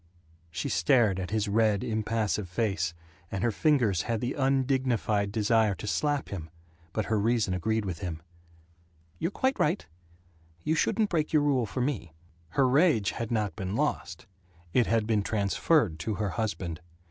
She 0.49 0.67
stared 0.67 1.19
at 1.19 1.29
his 1.29 1.47
red 1.47 1.83
impassive 1.83 2.49
face, 2.49 2.95
and 3.29 3.43
her 3.43 3.51
fingers 3.51 4.01
had 4.01 4.19
the 4.19 4.33
undignified 4.33 5.31
desire 5.31 5.75
to 5.75 5.85
slap 5.85 6.29
him, 6.29 6.49
but 6.91 7.05
her 7.05 7.19
reason 7.19 7.53
agreed 7.53 7.85
with 7.85 7.99
him. 7.99 8.19
"You're 9.19 9.29
quite 9.29 9.59
right. 9.59 9.85
You 10.63 10.73
shouldn't 10.73 11.11
break 11.11 11.33
your 11.33 11.43
rule 11.43 11.67
for 11.67 11.81
me." 11.81 12.13
Her 12.57 12.67
rage 12.67 13.11
had 13.11 13.29
not 13.29 13.55
been 13.55 13.75
lost. 13.75 14.25
It 14.73 14.87
had 14.87 15.05
been 15.05 15.21
transferred 15.21 15.99
to 15.99 16.15
her 16.15 16.29
husband. 16.29 16.81